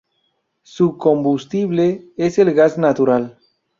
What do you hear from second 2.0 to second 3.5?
es el gas natural.